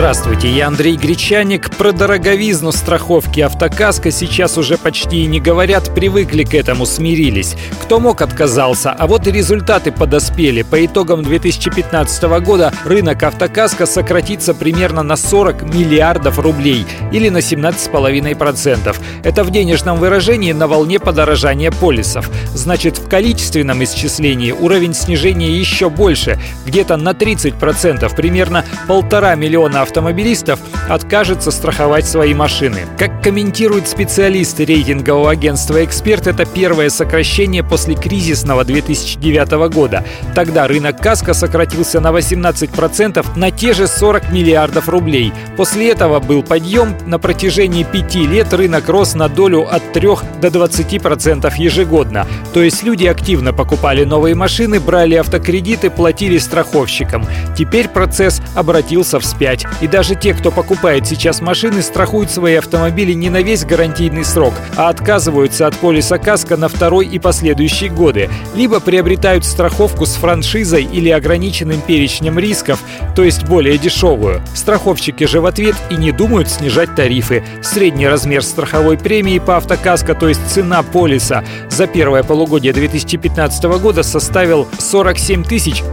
[0.00, 1.76] Здравствуйте, я Андрей Гречаник.
[1.76, 7.54] Про дороговизну страховки автокаска сейчас уже почти и не говорят, привыкли к этому, смирились.
[7.82, 10.62] Кто мог, отказался, а вот и результаты подоспели.
[10.62, 18.96] По итогам 2015 года рынок автокаска сократится примерно на 40 миллиардов рублей или на 17,5%.
[19.22, 22.30] Это в денежном выражении на волне подорожания полисов.
[22.54, 30.60] Значит, в количественном исчислении уровень снижения еще больше, где-то на 30%, примерно полтора миллиона автомобилистов
[30.88, 32.86] откажется страховать свои машины.
[32.96, 40.04] Как комментируют специалисты рейтингового агентства «Эксперт», это первое сокращение после кризисного 2009 года.
[40.34, 45.32] Тогда рынок каска сократился на 18% на те же 40 миллиардов рублей.
[45.56, 46.96] После этого был подъем.
[47.06, 50.08] На протяжении пяти лет рынок рос на долю от 3
[50.40, 52.26] до 20% ежегодно.
[52.54, 57.26] То есть люди активно покупали новые машины, брали автокредиты, платили страховщикам.
[57.56, 59.64] Теперь процесс обратился вспять.
[59.80, 64.54] И даже те, кто покупает сейчас машины, страхуют свои автомобили не на весь гарантийный срок,
[64.76, 68.28] а отказываются от полиса каска на второй и последующие годы.
[68.54, 72.80] Либо приобретают страховку с франшизой или ограниченным перечнем рисков,
[73.14, 74.42] то есть более дешевую.
[74.54, 77.42] Страховщики же в ответ и не думают снижать тарифы.
[77.62, 84.02] Средний размер страховой премии по автокаско, то есть цена полиса, за первое полугодие 2015 года
[84.02, 85.44] составил 47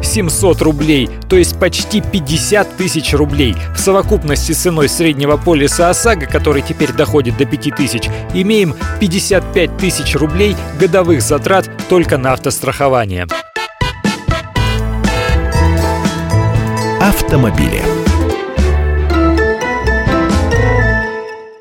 [0.03, 3.55] 700 рублей, то есть почти 50 тысяч рублей.
[3.73, 10.15] В совокупности с ценой среднего полиса ОСАГО, который теперь доходит до 5000, имеем 55 тысяч
[10.15, 13.27] рублей годовых затрат только на автострахование.
[17.01, 17.96] Автомобили.